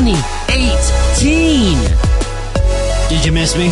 2018. 0.00 1.76
Did 3.10 3.22
you 3.22 3.32
miss 3.32 3.54
me? 3.54 3.68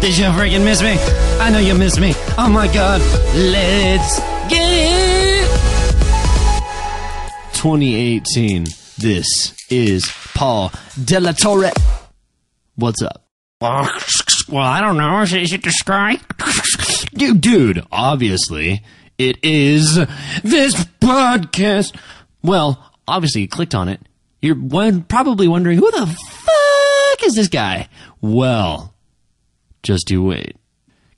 Did 0.00 0.16
you 0.16 0.24
freaking 0.32 0.64
miss 0.64 0.80
me? 0.80 0.96
I 1.38 1.50
know 1.50 1.58
you 1.58 1.74
missed 1.74 2.00
me. 2.00 2.14
Oh 2.38 2.48
my 2.48 2.66
god. 2.72 3.02
Let's 3.34 4.18
get 4.48 4.66
it. 4.72 5.46
2018. 7.52 8.64
This 8.96 9.54
is 9.68 10.10
Paul 10.34 10.72
De 11.04 11.20
La 11.20 11.32
Torre. 11.32 11.72
What's 12.76 13.02
up? 13.02 13.28
Well, 13.60 14.62
I 14.62 14.80
don't 14.80 14.96
know. 14.96 15.20
Is 15.20 15.52
it 15.52 15.62
the 15.62 15.72
sky? 15.72 16.16
Dude, 17.12 17.42
dude, 17.42 17.84
obviously, 17.92 18.82
it 19.18 19.36
is 19.44 19.96
this 20.42 20.74
podcast. 21.02 21.94
Well, 22.42 22.82
obviously, 23.06 23.42
you 23.42 23.48
clicked 23.48 23.74
on 23.74 23.90
it. 23.90 24.00
You're 24.42 24.56
one, 24.56 25.02
probably 25.02 25.48
wondering, 25.48 25.78
who 25.78 25.90
the 25.90 26.06
fuck 26.06 27.22
is 27.24 27.34
this 27.34 27.48
guy? 27.48 27.88
Well, 28.20 28.94
just 29.82 30.10
you 30.10 30.22
wait. 30.22 30.56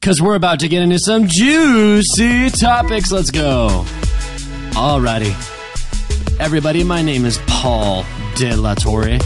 Because 0.01 0.23
we're 0.23 0.37
about 0.37 0.61
to 0.61 0.69
get 0.69 0.83
into 0.83 0.99
some 0.99 1.27
juicy 1.27 2.51
topics. 2.51 3.11
Let's 3.11 3.33
go. 3.33 3.85
Alrighty. 4.73 5.35
Everybody, 6.39 6.85
my 6.85 7.03
name 7.03 7.25
is 7.25 7.39
Paul 7.49 8.05
De 8.37 8.55
La 8.55 8.75
Torre. 8.75 9.19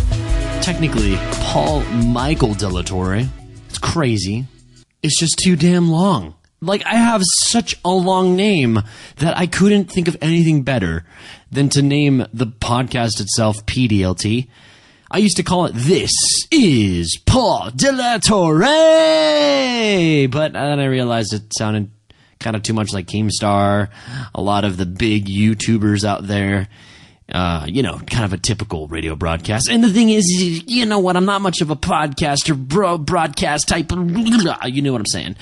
Technically, 0.63 1.17
Paul 1.33 1.83
Michael 1.83 2.55
De 2.55 2.69
La 2.69 2.81
Torre. 2.81 3.29
It's 3.69 3.79
crazy. 3.79 4.47
It's 5.03 5.19
just 5.19 5.39
too 5.39 5.57
damn 5.57 5.91
long. 5.91 6.35
Like, 6.63 6.87
I 6.87 6.95
have 6.95 7.23
such 7.25 7.79
a 7.85 7.91
long 7.91 8.37
name 8.37 8.79
that 9.17 9.37
I 9.37 9.47
couldn't 9.47 9.91
think 9.91 10.07
of 10.07 10.17
anything 10.23 10.63
better 10.63 11.05
than 11.51 11.69
to 11.71 11.83
name 11.83 12.25
the 12.33 12.47
podcast 12.47 13.21
itself 13.21 13.67
PDLT. 13.67 14.49
I 15.11 15.19
used 15.19 15.37
to 15.39 15.43
call 15.43 15.67
it 15.67 15.73
This 15.75 16.13
is 16.53 17.19
Paul 17.27 17.71
De 17.75 17.91
La 17.93 18.19
Torre! 18.19 18.61
But 20.29 20.53
then 20.53 20.81
I 20.81 20.85
realized 20.85 21.35
it 21.35 21.53
sounded 21.53 21.91
kind 22.39 22.55
of 22.55 22.63
too 22.63 22.75
much 22.75 22.93
like 22.93 23.07
Keemstar. 23.07 23.89
A 24.33 24.41
lot 24.41 24.65
of 24.65 24.77
the 24.77 24.87
big 24.87 25.27
YouTubers 25.27 26.05
out 26.05 26.27
there 26.29 26.69
uh, 27.33 27.65
you 27.67 27.83
know, 27.83 27.99
kind 27.99 28.25
of 28.25 28.33
a 28.33 28.37
typical 28.37 28.89
radio 28.89 29.17
broadcast. 29.17 29.69
And 29.69 29.83
the 29.83 29.91
thing 29.91 30.11
is, 30.11 30.29
you 30.67 30.85
know 30.85 30.99
what? 30.99 31.17
I'm 31.17 31.25
not 31.25 31.41
much 31.41 31.61
of 31.61 31.71
a 31.71 31.77
podcaster, 31.77 32.57
bro, 32.57 32.99
broadcast 32.99 33.69
type. 33.69 33.91
You 33.91 34.83
know 34.83 34.93
what 34.93 35.01
I'm 35.01 35.07
saying? 35.07 35.37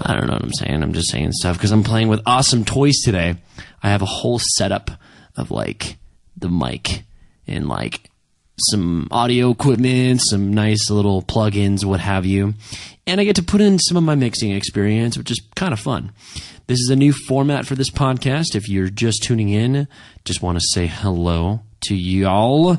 I 0.00 0.14
don't 0.14 0.26
know 0.26 0.34
what 0.34 0.42
I'm 0.42 0.52
saying. 0.52 0.82
I'm 0.82 0.92
just 0.92 1.10
saying 1.10 1.32
stuff 1.32 1.56
because 1.56 1.72
I'm 1.72 1.82
playing 1.82 2.08
with 2.08 2.20
awesome 2.26 2.64
toys 2.64 3.00
today. 3.04 3.36
I 3.82 3.90
have 3.90 4.02
a 4.02 4.06
whole 4.06 4.38
setup 4.38 4.90
of 5.36 5.50
like 5.50 5.96
the 6.36 6.48
mic 6.48 7.04
and 7.46 7.68
like 7.68 8.10
some 8.70 9.08
audio 9.10 9.50
equipment, 9.50 10.20
some 10.20 10.52
nice 10.52 10.90
little 10.90 11.22
plugins, 11.22 11.84
what 11.84 12.00
have 12.00 12.26
you. 12.26 12.54
And 13.06 13.20
I 13.20 13.24
get 13.24 13.36
to 13.36 13.42
put 13.42 13.60
in 13.60 13.78
some 13.78 13.96
of 13.96 14.02
my 14.02 14.14
mixing 14.14 14.50
experience, 14.50 15.16
which 15.16 15.30
is 15.30 15.40
kind 15.54 15.72
of 15.72 15.80
fun. 15.80 16.12
This 16.66 16.80
is 16.80 16.90
a 16.90 16.96
new 16.96 17.12
format 17.12 17.66
for 17.66 17.74
this 17.74 17.90
podcast. 17.90 18.54
If 18.54 18.68
you're 18.68 18.90
just 18.90 19.22
tuning 19.22 19.48
in, 19.48 19.88
just 20.24 20.42
want 20.42 20.58
to 20.60 20.66
say 20.66 20.86
hello 20.86 21.60
to 21.86 21.94
y'all. 21.94 22.78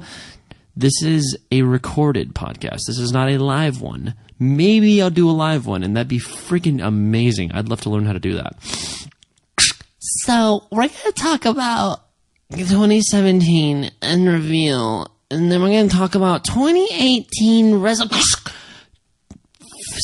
This 0.75 1.01
is 1.01 1.37
a 1.51 1.63
recorded 1.63 2.35
podcast. 2.35 2.81
This 2.87 2.99
is 2.99 3.11
not 3.11 3.29
a 3.29 3.37
live 3.37 3.81
one. 3.81 4.13
Maybe 4.39 5.01
I'll 5.01 5.09
do 5.09 5.29
a 5.29 5.31
live 5.31 5.65
one, 5.65 5.83
and 5.83 5.95
that'd 5.95 6.07
be 6.07 6.19
freaking 6.19 6.85
amazing. 6.85 7.51
I'd 7.51 7.67
love 7.67 7.81
to 7.81 7.89
learn 7.89 8.05
how 8.05 8.13
to 8.13 8.19
do 8.19 8.35
that. 8.35 8.55
So, 9.99 10.63
we're 10.71 10.87
going 10.87 10.91
to 11.05 11.11
talk 11.11 11.45
about 11.45 12.01
2017 12.51 13.91
and 14.01 14.27
reveal, 14.27 15.11
and 15.29 15.51
then 15.51 15.61
we're 15.61 15.69
going 15.69 15.89
to 15.89 15.95
talk 15.95 16.15
about 16.15 16.45
2018 16.45 17.75
resolution. 17.75 18.39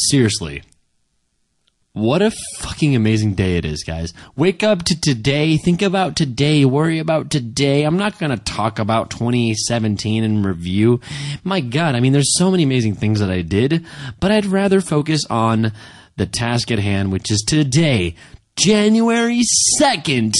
Seriously, 0.10 0.64
what 1.96 2.22
a 2.22 2.30
fucking 2.60 2.94
amazing 2.94 3.36
day 3.36 3.56
it 3.56 3.64
is, 3.64 3.86
guys. 3.86 4.14
Wake 4.36 4.64
up 4.64 4.84
to 4.84 5.00
today, 5.00 5.56
think 5.56 5.82
about 5.82 6.18
today, 6.18 6.66
worry 6.66 7.00
about 7.00 7.30
today. 7.30 7.84
I'm 7.84 7.96
not 7.96 8.20
going 8.20 8.38
to 8.38 8.44
talk 8.44 8.80
about 8.80 9.10
2017 9.12 10.26
and 10.26 10.46
review. 10.46 11.00
My 11.46 11.62
God, 11.62 11.96
I 11.96 12.02
mean, 12.02 12.12
there's 12.12 12.38
so 12.38 12.52
many 12.52 12.64
amazing 12.64 12.96
things 12.96 13.22
that 13.22 13.32
I 13.32 13.44
did, 13.44 13.86
but 14.20 14.30
I'd 14.30 14.46
rather 14.46 14.82
focus 14.82 15.26
on 15.30 15.72
the 16.18 16.26
task 16.26 16.70
at 16.70 16.80
hand, 16.80 17.14
which 17.14 17.32
is 17.32 17.42
today, 17.48 18.16
January 18.58 19.44
2nd, 19.80 20.34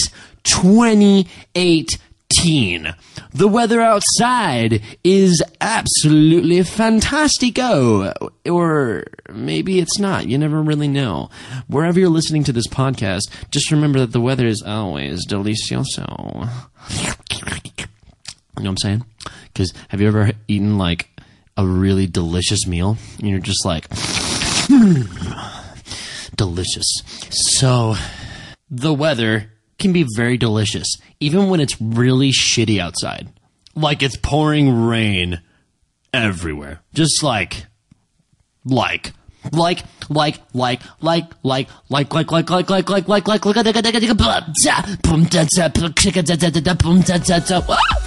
2018. 0.44 1.86
The 2.28 3.48
weather 3.48 3.80
outside 3.80 4.82
is 5.02 5.42
absolutely 5.60 6.58
fantastico. 6.60 8.12
Or 8.48 9.04
maybe 9.32 9.78
it's 9.78 9.98
not. 9.98 10.28
You 10.28 10.38
never 10.38 10.62
really 10.62 10.88
know. 10.88 11.30
Wherever 11.66 11.98
you're 11.98 12.08
listening 12.08 12.44
to 12.44 12.52
this 12.52 12.66
podcast, 12.66 13.30
just 13.50 13.70
remember 13.70 13.98
that 14.00 14.12
the 14.12 14.20
weather 14.20 14.46
is 14.46 14.62
always 14.62 15.26
delicioso. 15.26 16.48
You 18.58 18.62
know 18.62 18.70
what 18.70 18.70
I'm 18.70 18.76
saying? 18.76 19.04
Because 19.44 19.72
have 19.88 20.00
you 20.00 20.08
ever 20.08 20.32
eaten 20.48 20.78
like 20.78 21.08
a 21.56 21.66
really 21.66 22.06
delicious 22.06 22.66
meal 22.66 22.96
and 23.18 23.28
you're 23.28 23.38
just 23.38 23.64
like, 23.64 23.86
hmm, 24.68 25.02
delicious. 26.36 27.02
So 27.30 27.96
the 28.70 28.92
weather 28.92 29.52
can 29.78 29.92
be 29.92 30.06
very 30.16 30.36
delicious, 30.36 30.96
even 31.20 31.48
when 31.48 31.60
it's 31.60 31.80
really 31.80 32.30
shitty 32.30 32.78
outside. 32.78 33.28
Like 33.74 34.02
it's 34.02 34.16
pouring 34.16 34.86
rain 34.86 35.40
everywhere. 36.12 36.80
Just 36.94 37.22
like, 37.22 37.66
like, 38.64 39.12
like, 39.52 39.82
like, 40.08 40.40
like, 40.54 40.80
like, 41.00 41.34
like, 41.42 41.68
like, 41.88 42.12
like, 42.12 42.12
like, 42.14 42.32
like, 42.32 42.50
like, 42.50 42.68
like, 42.70 42.88
like, 42.88 43.08
like, 43.08 43.28
like, 43.28 43.44
boom, 45.02 45.24
da, 45.24 45.44
da, 45.44 45.68
boom, 45.68 45.92
da, 45.92 46.22
da, 46.22 46.36
da, 46.36 46.60
da, 46.60 46.74
boom, 46.74 47.00
da, 47.02 47.18
da, 47.18 47.38
da. 47.38 48.05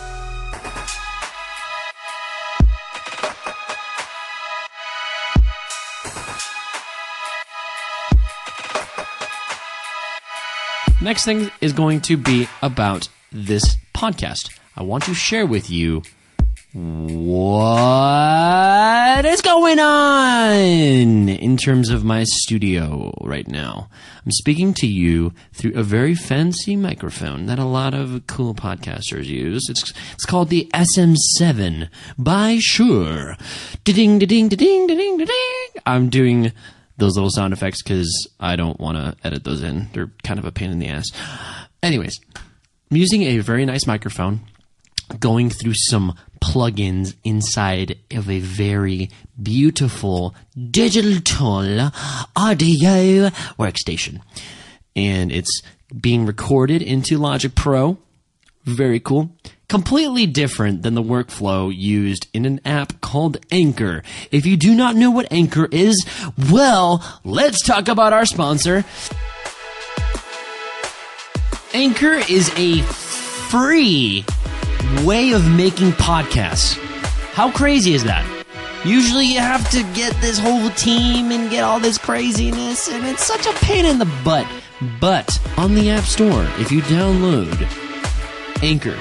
Next 11.01 11.23
thing 11.23 11.49
is 11.61 11.71
going 11.71 12.01
to 12.01 12.17
be 12.17 12.49
about 12.61 13.07
this 13.31 13.77
podcast. 13.93 14.53
I 14.75 14.83
want 14.83 15.05
to 15.05 15.13
share 15.13 15.45
with 15.45 15.69
you 15.69 16.03
what 16.73 18.35
is 19.25 19.41
going 19.41 19.79
on 19.79 21.29
in 21.29 21.55
terms 21.55 21.89
of 21.89 22.03
my 22.03 22.25
studio 22.25 23.13
right 23.21 23.47
now. 23.47 23.89
I'm 24.25 24.31
speaking 24.31 24.73
to 24.75 24.87
you 24.87 25.33
through 25.53 25.73
a 25.75 25.83
very 25.83 26.15
fancy 26.15 26.75
microphone 26.75 27.45
that 27.45 27.59
a 27.59 27.63
lot 27.63 27.93
of 27.93 28.27
cool 28.27 28.53
podcasters 28.53 29.25
use. 29.25 29.69
It's 29.69 29.93
it's 30.13 30.25
called 30.25 30.49
the 30.49 30.69
SM7 30.73 31.87
by 32.17 32.57
Shure. 32.59 33.37
Ding 33.85 34.19
ding 34.19 34.49
ding 34.49 34.49
ding 34.49 34.87
ding 34.87 35.17
ding. 35.17 35.69
I'm 35.85 36.09
doing 36.09 36.51
those 36.99 37.15
little 37.15 37.31
sound 37.31 37.53
effects 37.53 37.81
because 37.81 38.27
I 38.39 38.55
don't 38.55 38.79
want 38.79 38.97
to 38.97 39.15
edit 39.25 39.43
those 39.43 39.63
in. 39.63 39.89
They're 39.93 40.11
kind 40.23 40.39
of 40.39 40.45
a 40.45 40.51
pain 40.51 40.71
in 40.71 40.79
the 40.79 40.87
ass. 40.87 41.09
Anyways, 41.81 42.19
I'm 42.35 42.97
using 42.97 43.23
a 43.23 43.39
very 43.39 43.65
nice 43.65 43.87
microphone, 43.87 44.41
going 45.19 45.49
through 45.49 45.75
some 45.75 46.15
plugins 46.41 47.15
inside 47.23 47.97
of 48.11 48.29
a 48.29 48.39
very 48.39 49.09
beautiful 49.41 50.35
digital 50.71 51.91
audio 52.35 53.29
workstation. 53.57 54.21
And 54.95 55.31
it's 55.31 55.61
being 55.99 56.25
recorded 56.25 56.81
into 56.81 57.17
Logic 57.17 57.53
Pro. 57.55 57.97
Very 58.65 58.99
cool. 58.99 59.31
Completely 59.69 60.25
different 60.25 60.81
than 60.81 60.95
the 60.95 61.03
workflow 61.03 61.71
used 61.73 62.27
in 62.33 62.45
an 62.45 62.59
app 62.65 62.99
called 63.01 63.37
Anchor. 63.51 64.01
If 64.31 64.47
you 64.47 64.57
do 64.57 64.73
not 64.73 64.95
know 64.95 65.11
what 65.11 65.31
Anchor 65.31 65.67
is, 65.71 66.03
well, 66.51 67.03
let's 67.23 67.61
talk 67.61 67.87
about 67.87 68.11
our 68.11 68.25
sponsor. 68.25 68.83
Anchor 71.71 72.13
is 72.27 72.51
a 72.57 72.81
free 72.81 74.25
way 75.03 75.33
of 75.33 75.47
making 75.51 75.91
podcasts. 75.91 76.75
How 77.33 77.51
crazy 77.51 77.93
is 77.93 78.03
that? 78.05 78.25
Usually 78.83 79.27
you 79.27 79.39
have 79.39 79.69
to 79.69 79.83
get 79.93 80.19
this 80.19 80.39
whole 80.39 80.71
team 80.71 81.31
and 81.31 81.51
get 81.51 81.63
all 81.63 81.79
this 81.79 81.99
craziness, 81.99 82.89
and 82.89 83.05
it's 83.05 83.23
such 83.23 83.45
a 83.45 83.53
pain 83.63 83.85
in 83.85 83.99
the 83.99 84.11
butt. 84.25 84.47
But 84.99 85.39
on 85.57 85.75
the 85.75 85.91
App 85.91 86.05
Store, 86.05 86.47
if 86.57 86.71
you 86.71 86.81
download 86.81 87.53
Anchor, 88.63 88.97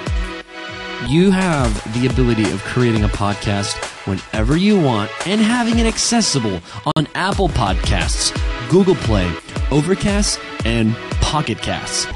you 1.07 1.31
have 1.31 1.73
the 1.95 2.07
ability 2.07 2.51
of 2.51 2.63
creating 2.65 3.05
a 3.05 3.09
podcast 3.09 3.77
whenever 4.07 4.57
you 4.57 4.79
want 4.81 5.11
and 5.27 5.41
having 5.41 5.79
it 5.79 5.87
accessible 5.87 6.61
on 6.97 7.07
Apple 7.15 7.49
Podcasts, 7.49 8.37
Google 8.69 8.97
Play, 8.97 9.33
Overcast, 9.71 10.41
and 10.65 10.95
Pocket 11.21 11.59
Casts. 11.59 12.07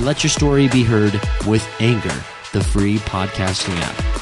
Let 0.00 0.22
your 0.22 0.30
story 0.30 0.68
be 0.68 0.82
heard 0.82 1.12
with 1.46 1.66
Anchor, 1.80 2.24
the 2.52 2.62
free 2.62 2.98
podcasting 2.98 3.76
app. 3.80 4.20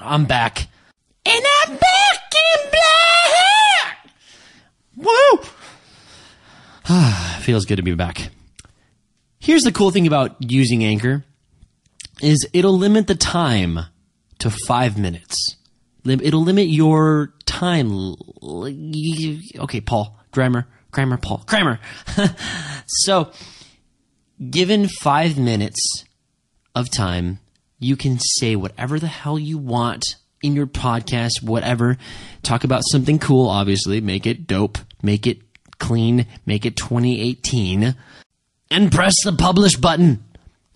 I'm 0.00 0.26
back. 0.26 0.68
And 1.24 1.44
I'm 1.62 1.76
back! 1.76 1.83
Feels 7.40 7.64
good 7.64 7.76
to 7.76 7.82
be 7.82 7.94
back. 7.94 8.30
Here's 9.38 9.64
the 9.64 9.72
cool 9.72 9.90
thing 9.90 10.06
about 10.06 10.36
using 10.38 10.84
Anchor 10.84 11.24
is 12.22 12.46
it'll 12.52 12.76
limit 12.76 13.06
the 13.06 13.14
time 13.14 13.80
to 14.38 14.50
five 14.50 14.98
minutes. 14.98 15.56
It'll 16.04 16.42
limit 16.42 16.68
your 16.68 17.34
time. 17.46 18.14
Okay, 18.42 19.80
Paul, 19.80 20.18
grammar, 20.30 20.66
grammar, 20.90 21.16
Paul, 21.16 21.42
grammar. 21.46 21.80
so, 22.86 23.32
given 24.50 24.88
five 24.88 25.38
minutes 25.38 26.04
of 26.74 26.90
time, 26.90 27.38
you 27.78 27.96
can 27.96 28.18
say 28.18 28.56
whatever 28.56 28.98
the 28.98 29.06
hell 29.06 29.38
you 29.38 29.58
want 29.58 30.04
in 30.42 30.54
your 30.54 30.66
podcast, 30.66 31.42
whatever. 31.42 31.96
Talk 32.42 32.64
about 32.64 32.82
something 32.84 33.18
cool, 33.18 33.48
obviously. 33.48 34.00
Make 34.00 34.26
it 34.26 34.46
dope. 34.46 34.78
Make 35.02 35.26
it 35.26 35.38
clean. 35.78 36.26
Make 36.46 36.64
it 36.66 36.76
2018. 36.76 37.96
And 38.70 38.92
press 38.92 39.22
the 39.22 39.32
publish 39.32 39.76
button. 39.76 40.24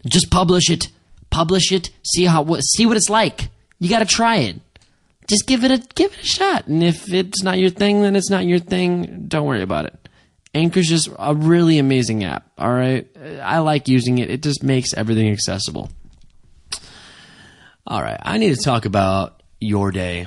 Just 0.06 0.30
publish 0.30 0.70
it. 0.70 0.88
Publish 1.30 1.72
it. 1.72 1.90
See 2.04 2.24
how 2.24 2.42
what 2.42 2.60
see 2.60 2.86
what 2.86 2.96
it's 2.96 3.10
like. 3.10 3.48
You 3.78 3.88
got 3.88 4.00
to 4.00 4.04
try 4.04 4.36
it. 4.36 4.60
Just 5.28 5.46
give 5.46 5.64
it 5.64 5.70
a 5.70 5.78
give 5.94 6.12
it 6.12 6.20
a 6.20 6.26
shot. 6.26 6.66
And 6.66 6.82
if 6.82 7.12
it's 7.12 7.42
not 7.42 7.58
your 7.58 7.70
thing, 7.70 8.02
then 8.02 8.16
it's 8.16 8.30
not 8.30 8.46
your 8.46 8.58
thing. 8.58 9.26
Don't 9.28 9.46
worry 9.46 9.62
about 9.62 9.86
it. 9.86 10.08
Anchor's 10.54 10.88
just 10.88 11.10
a 11.18 11.34
really 11.34 11.78
amazing 11.78 12.24
app. 12.24 12.50
All 12.56 12.72
right, 12.72 13.06
I 13.42 13.58
like 13.58 13.88
using 13.88 14.18
it. 14.18 14.30
It 14.30 14.42
just 14.42 14.62
makes 14.62 14.94
everything 14.94 15.30
accessible. 15.30 15.90
All 17.86 18.02
right, 18.02 18.18
I 18.22 18.38
need 18.38 18.56
to 18.56 18.62
talk 18.62 18.86
about 18.86 19.42
your 19.60 19.92
day 19.92 20.26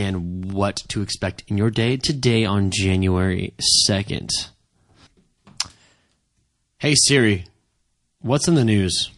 and 0.00 0.52
what 0.52 0.76
to 0.88 1.02
expect 1.02 1.44
in 1.48 1.58
your 1.58 1.70
day 1.70 1.96
today 1.96 2.44
on 2.44 2.70
January 2.70 3.52
2nd. 3.88 4.30
Hey 6.78 6.94
Siri, 6.94 7.44
what's 8.20 8.48
in 8.48 8.54
the 8.54 8.64
news? 8.64 9.10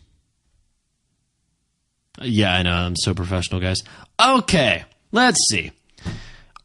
Yeah, 2.20 2.52
I 2.52 2.62
know. 2.62 2.72
I'm 2.72 2.96
so 2.96 3.14
professional, 3.14 3.60
guys. 3.60 3.82
Okay, 4.20 4.84
let's 5.12 5.38
see. 5.48 5.70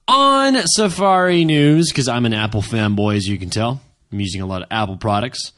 On 0.08 0.66
Safari 0.68 1.46
News, 1.46 1.90
because 1.90 2.08
I'm 2.08 2.26
an 2.26 2.34
Apple 2.34 2.62
fanboy, 2.62 3.18
as 3.18 3.28
you 3.28 3.38
can 3.38 3.50
tell, 3.50 3.82
I'm 4.12 4.20
using 4.20 4.42
a 4.42 4.46
lot 4.46 4.62
of 4.64 4.68
Apple 4.72 4.98
products. 4.98 5.54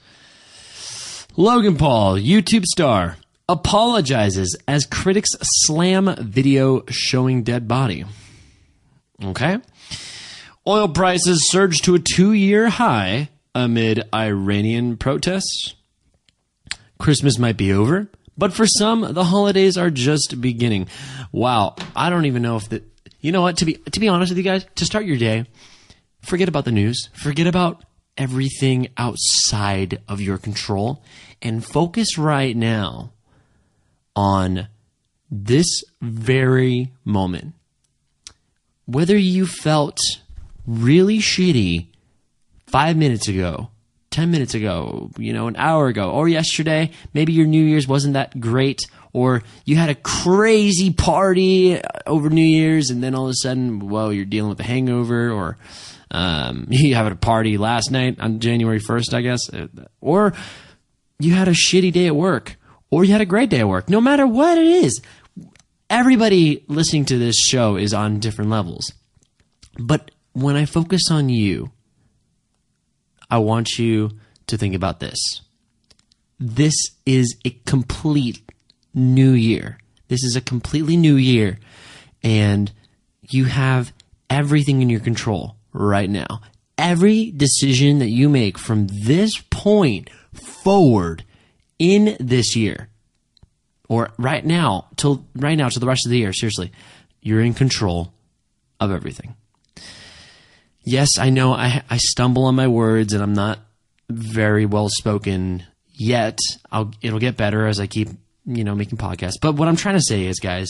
Logan 1.37 1.77
Paul, 1.77 2.15
YouTube 2.15 2.65
star, 2.65 3.17
apologizes 3.47 4.57
as 4.67 4.85
critics 4.85 5.29
slam 5.41 6.13
video 6.19 6.83
showing 6.89 7.43
dead 7.43 7.67
body. 7.67 8.05
Okay. 9.23 9.59
Oil 10.67 10.87
prices 10.87 11.49
surged 11.49 11.85
to 11.85 11.95
a 11.95 11.99
two 11.99 12.33
year 12.33 12.69
high 12.69 13.29
amid 13.55 14.03
Iranian 14.13 14.97
protests. 14.97 15.75
Christmas 16.97 17.39
might 17.39 17.57
be 17.57 17.71
over, 17.71 18.09
but 18.37 18.53
for 18.53 18.67
some, 18.67 19.13
the 19.13 19.23
holidays 19.25 19.77
are 19.77 19.89
just 19.89 20.39
beginning. 20.41 20.87
Wow, 21.31 21.75
I 21.95 22.09
don't 22.09 22.25
even 22.25 22.41
know 22.41 22.57
if 22.57 22.69
the. 22.69 22.83
You 23.21 23.31
know 23.31 23.41
what? 23.41 23.57
To 23.57 23.65
be 23.65 23.73
to 23.73 23.99
be 23.99 24.07
honest 24.07 24.31
with 24.31 24.37
you 24.37 24.43
guys, 24.43 24.65
to 24.75 24.85
start 24.85 25.05
your 25.05 25.17
day, 25.17 25.45
forget 26.21 26.47
about 26.47 26.65
the 26.65 26.71
news. 26.71 27.09
Forget 27.13 27.47
about 27.47 27.83
everything 28.17 28.89
outside 28.97 30.01
of 30.07 30.21
your 30.21 30.37
control, 30.37 31.03
and 31.41 31.65
focus 31.65 32.17
right 32.17 32.55
now 32.55 33.11
on 34.15 34.67
this 35.31 35.83
very 36.01 36.91
moment. 37.03 37.53
Whether 38.89 39.17
you 39.17 39.45
felt 39.45 39.99
really 40.65 41.19
shitty 41.19 41.89
five 42.65 42.97
minutes 42.97 43.27
ago, 43.27 43.69
10 44.09 44.31
minutes 44.31 44.55
ago, 44.55 45.11
you 45.15 45.31
know, 45.31 45.47
an 45.47 45.55
hour 45.57 45.89
ago, 45.89 46.09
or 46.09 46.27
yesterday, 46.27 46.89
maybe 47.13 47.31
your 47.31 47.45
New 47.45 47.63
Year's 47.63 47.87
wasn't 47.87 48.15
that 48.15 48.39
great, 48.39 48.81
or 49.13 49.43
you 49.63 49.75
had 49.75 49.89
a 49.89 49.95
crazy 49.95 50.91
party 50.91 51.79
over 52.07 52.31
New 52.31 52.41
Year's, 52.41 52.89
and 52.89 53.03
then 53.03 53.13
all 53.13 53.25
of 53.25 53.29
a 53.29 53.35
sudden, 53.35 53.89
well, 53.89 54.11
you're 54.11 54.25
dealing 54.25 54.49
with 54.49 54.59
a 54.59 54.63
hangover, 54.63 55.31
or 55.31 55.57
um, 56.09 56.65
you 56.71 56.95
had 56.95 57.11
a 57.11 57.15
party 57.15 57.59
last 57.59 57.91
night 57.91 58.19
on 58.19 58.39
January 58.39 58.79
1st, 58.79 59.13
I 59.13 59.21
guess, 59.21 59.53
uh, 59.53 59.67
or 60.01 60.33
you 61.19 61.35
had 61.35 61.47
a 61.47 61.51
shitty 61.51 61.93
day 61.93 62.07
at 62.07 62.15
work, 62.15 62.55
or 62.89 63.03
you 63.03 63.11
had 63.11 63.21
a 63.21 63.25
great 63.25 63.51
day 63.51 63.59
at 63.59 63.67
work. 63.67 63.87
No 63.87 64.01
matter 64.01 64.25
what 64.25 64.57
it 64.57 64.65
is, 64.65 64.99
everybody 65.89 66.63
listening 66.67 67.05
to 67.05 67.17
this 67.17 67.37
show 67.37 67.75
is 67.75 67.93
on 67.93 68.19
different 68.19 68.49
levels. 68.49 68.93
But 69.77 70.11
when 70.33 70.55
I 70.55 70.65
focus 70.65 71.09
on 71.09 71.29
you, 71.29 71.71
I 73.29 73.39
want 73.39 73.77
you 73.77 74.11
to 74.47 74.57
think 74.57 74.75
about 74.75 74.99
this. 74.99 75.19
This 76.39 76.75
is 77.05 77.37
a 77.45 77.51
complete 77.65 78.41
new 78.93 79.31
year. 79.31 79.77
This 80.07 80.23
is 80.23 80.35
a 80.35 80.41
completely 80.41 80.97
new 80.97 81.15
year. 81.15 81.59
And 82.23 82.71
you 83.29 83.45
have 83.45 83.93
everything 84.29 84.81
in 84.81 84.89
your 84.89 84.99
control 84.99 85.55
right 85.73 86.09
now. 86.09 86.41
Every 86.77 87.31
decision 87.31 87.99
that 87.99 88.09
you 88.09 88.29
make 88.29 88.57
from 88.57 88.87
this 88.87 89.37
point 89.49 90.09
forward 90.33 91.23
in 91.77 92.15
this 92.19 92.55
year, 92.55 92.88
or 93.89 94.11
right 94.17 94.45
now, 94.45 94.87
till 94.95 95.25
right 95.35 95.55
now, 95.57 95.67
to 95.67 95.79
the 95.79 95.87
rest 95.87 96.05
of 96.05 96.11
the 96.11 96.17
year, 96.17 96.31
seriously, 96.31 96.71
you're 97.21 97.41
in 97.41 97.53
control 97.53 98.13
of 98.79 98.91
everything 98.91 99.35
yes, 100.89 101.17
I 101.17 101.29
know 101.29 101.53
I, 101.53 101.83
I 101.89 101.97
stumble 101.97 102.45
on 102.45 102.55
my 102.55 102.67
words 102.67 103.13
and 103.13 103.21
I'm 103.21 103.33
not 103.33 103.59
very 104.09 104.65
well 104.65 104.89
spoken 104.89 105.63
yet. 105.87 106.39
I'll, 106.71 106.91
it'll 107.01 107.19
get 107.19 107.37
better 107.37 107.67
as 107.67 107.79
I 107.79 107.87
keep, 107.87 108.09
you 108.45 108.63
know, 108.63 108.75
making 108.75 108.97
podcasts. 108.97 109.39
But 109.41 109.55
what 109.55 109.67
I'm 109.67 109.75
trying 109.75 109.95
to 109.95 110.01
say 110.01 110.25
is, 110.25 110.39
guys, 110.39 110.69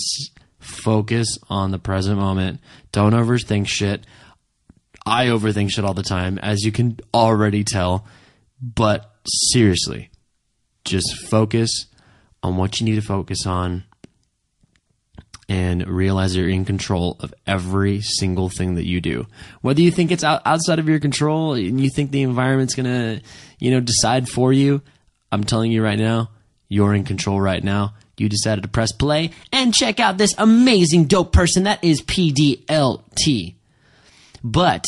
focus 0.60 1.38
on 1.50 1.72
the 1.72 1.80
present 1.80 2.20
moment. 2.20 2.60
Don't 2.92 3.14
overthink 3.14 3.68
shit. 3.68 4.06
I 5.06 5.28
overthink 5.28 5.72
shit 5.72 5.86
all 5.86 5.94
the 5.94 6.04
time, 6.04 6.38
as 6.40 6.64
you 6.64 6.72
can 6.72 7.00
already 7.14 7.64
tell. 7.64 8.06
But 8.62 9.10
seriously, 9.52 10.10
just 10.84 11.16
focus 11.30 11.86
on 12.44 12.58
what 12.58 12.80
you 12.80 12.86
need 12.86 12.96
to 12.96 13.02
focus 13.02 13.46
on 13.46 13.84
and 15.50 15.88
realize 15.88 16.36
you're 16.36 16.48
in 16.48 16.64
control 16.64 17.18
of 17.22 17.34
every 17.48 18.02
single 18.02 18.50
thing 18.50 18.76
that 18.76 18.86
you 18.86 19.02
do. 19.02 19.26
Whether 19.62 19.82
you 19.82 19.90
think 19.90 20.12
it's 20.12 20.24
out, 20.24 20.44
outside 20.46 20.78
of 20.78 20.88
your 20.88 21.00
control 21.00 21.54
and 21.54 21.82
you 21.82 21.90
think 21.90 22.12
the 22.12 22.22
environment's 22.22 22.76
going 22.76 22.86
to, 22.86 23.22
you 23.58 23.72
know, 23.72 23.80
decide 23.80 24.30
for 24.30 24.54
you, 24.54 24.82
I'm 25.32 25.44
telling 25.44 25.72
you 25.72 25.84
right 25.84 25.98
now, 25.98 26.30
you're 26.68 26.94
in 26.94 27.04
control 27.04 27.42
right 27.42 27.64
now. 27.64 27.96
You 28.18 28.30
decided 28.30 28.62
to 28.62 28.68
press 28.68 28.92
play 28.92 29.32
and 29.52 29.74
check 29.74 30.00
out 30.00 30.18
this 30.18 30.36
amazing 30.38 31.06
dope 31.06 31.34
person 31.34 31.64
that 31.64 31.84
is 31.84 32.02
PDLT. 32.04 33.56
But 34.44 34.86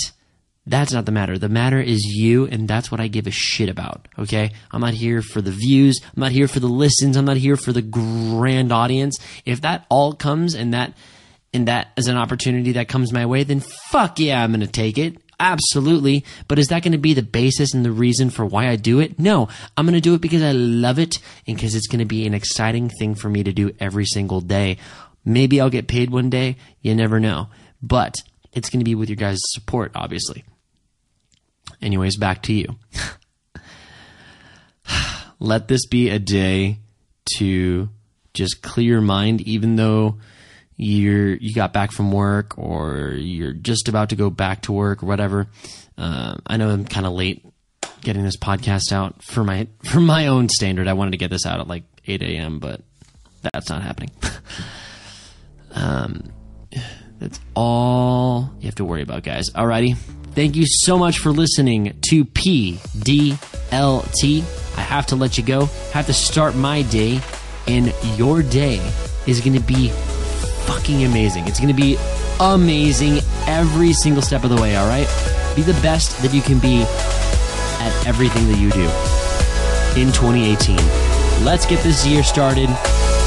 that's 0.68 0.94
not 0.94 1.06
the 1.06 1.12
matter. 1.12 1.38
The 1.38 1.50
matter 1.50 1.80
is 1.80 2.04
you, 2.06 2.46
and 2.46 2.68
that's 2.68 2.92
what 2.92 3.02
I 3.02 3.08
give 3.08 3.26
a 3.26 3.32
shit 3.32 3.68
about. 3.68 4.08
Okay? 4.20 4.52
I'm 4.72 4.82
not 4.82 4.94
here 4.94 5.22
for 5.22 5.42
the 5.42 5.52
views. 5.52 6.00
I'm 6.04 6.22
not 6.22 6.32
here 6.32 6.48
for 6.48 6.60
the 6.60 6.68
listens. 6.68 7.18
I'm 7.18 7.26
not 7.26 7.38
here 7.38 7.58
for 7.58 7.74
the 7.74 7.82
grand 7.82 8.72
audience. 8.72 9.18
If 9.44 9.62
that 9.62 9.86
all 9.90 10.14
comes 10.14 10.54
and 10.54 10.74
that 10.74 10.94
and 11.54 11.68
that 11.68 11.90
is 11.98 12.08
an 12.08 12.16
opportunity 12.16 12.74
that 12.74 12.88
comes 12.88 13.12
my 13.12 13.26
way, 13.26 13.44
then 13.44 13.60
fuck 13.60 14.20
yeah, 14.20 14.42
I'm 14.42 14.52
gonna 14.52 14.68
take 14.68 14.98
it. 14.98 15.18
Absolutely. 15.42 16.24
But 16.48 16.60
is 16.60 16.68
that 16.68 16.84
going 16.84 16.92
to 16.92 17.00
be 17.00 17.16
the 17.16 17.24
basis 17.24 17.74
and 17.74 17.84
the 17.84 17.92
reason 17.92 18.30
for 18.30 18.46
why 18.46 18.68
I 18.68 18.76
do 18.76 19.00
it? 19.00 19.18
No. 19.18 19.50
I'm 19.76 19.88
going 19.88 19.96
to 19.96 20.00
do 20.00 20.14
it 20.14 20.22
because 20.22 20.44
I 20.44 20.52
love 20.52 21.00
it 21.00 21.18
and 21.48 21.58
because 21.58 21.74
it's 21.74 21.88
going 21.88 21.98
to 21.98 22.06
be 22.06 22.28
an 22.28 22.36
exciting 22.36 22.90
thing 22.90 23.16
for 23.16 23.28
me 23.28 23.44
to 23.44 23.52
do 23.52 23.72
every 23.80 24.06
single 24.06 24.40
day. 24.40 24.78
Maybe 25.26 25.60
I'll 25.60 25.72
get 25.72 25.88
paid 25.88 26.12
one 26.12 26.30
day. 26.30 26.58
You 26.82 26.94
never 26.94 27.20
know. 27.20 27.48
But 27.82 28.18
it's 28.54 28.70
going 28.70 28.82
to 28.82 28.86
be 28.86 28.94
with 28.94 29.10
your 29.10 29.16
guys' 29.16 29.40
support, 29.46 29.94
obviously. 29.96 30.44
Anyways, 31.82 32.18
back 32.18 32.44
to 32.44 32.54
you. 32.54 32.76
Let 35.40 35.68
this 35.68 35.86
be 35.86 36.10
a 36.10 36.20
day 36.20 36.78
to 37.38 37.90
just 38.34 38.62
clear 38.62 38.94
your 38.94 39.02
mind, 39.02 39.42
even 39.42 39.76
though 39.76 40.18
you're 40.78 41.36
you 41.36 41.54
got 41.54 41.74
back 41.74 41.92
from 41.92 42.12
work 42.12 42.58
or 42.58 43.10
you're 43.12 43.54
just 43.54 43.88
about 43.88 44.10
to 44.10 44.16
go 44.16 44.30
back 44.30 44.64
to 44.64 44.72
work 44.72 45.04
or 45.04 45.06
whatever. 45.06 45.48
Uh, 45.98 46.38
I 46.48 46.58
know 46.58 46.70
I'm 46.70 46.86
kind 46.86 47.06
of 47.06 47.14
late 47.14 47.46
getting 48.02 48.24
this 48.24 48.38
podcast 48.38 48.92
out 48.92 49.22
for 49.24 49.44
my 49.44 49.68
for 49.84 50.00
my 50.00 50.28
own 50.28 50.50
standard. 50.50 50.88
I 50.88 50.94
wanted 50.94 51.12
to 51.12 51.18
get 51.18 51.30
this 51.30 51.46
out 51.46 51.60
at 51.60 51.68
like 51.68 51.84
8 52.08 52.22
a.m., 52.24 52.60
but 52.60 52.82
that's 53.42 53.70
not 53.70 53.84
happening. 53.84 54.12
um, 55.74 56.32
that's 57.20 57.40
all 57.56 58.52
you 58.60 58.66
have 58.66 58.76
to 58.76 58.86
worry 58.86 59.04
about, 59.04 59.24
guys. 59.24 59.50
Alrighty. 59.52 59.98
Thank 60.34 60.56
you 60.56 60.66
so 60.66 60.98
much 60.98 61.20
for 61.20 61.32
listening 61.32 62.00
to 62.04 62.24
PDLT. 62.24 63.38
I 64.78 64.82
have 64.82 65.06
to 65.08 65.18
let 65.18 65.38
you 65.38 65.44
go. 65.44 65.66
Have 65.92 66.06
to 66.06 66.14
start 66.14 66.56
my 66.56 66.84
day, 66.84 67.20
and 67.68 67.94
your 68.16 68.42
day 68.42 68.80
is 69.28 69.42
going 69.42 69.60
to 69.60 69.66
be 69.66 69.90
fucking 70.66 71.04
amazing. 71.04 71.48
It's 71.48 71.60
going 71.60 71.76
to 71.76 71.82
be 71.82 71.98
amazing 72.40 73.20
every 73.46 73.92
single 73.92 74.22
step 74.22 74.46
of 74.46 74.50
the 74.50 74.62
way, 74.62 74.78
all 74.78 74.88
right? 74.88 75.08
Be 75.54 75.64
the 75.64 75.78
best 75.82 76.22
that 76.22 76.34
you 76.34 76.42
can 76.42 76.60
be 76.60 76.84
at 76.84 78.08
everything 78.08 78.48
that 78.48 78.58
you 78.58 78.70
do 78.72 78.86
in 80.00 80.14
2018. 80.14 80.78
Let's 81.44 81.66
get 81.66 81.84
this 81.84 82.08
year 82.08 82.24
started. 82.24 82.70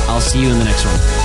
I'll 0.09 0.23
see 0.23 0.41
you 0.41 0.49
in 0.49 0.59
the 0.59 0.65
next 0.65 0.87
one. 0.87 1.24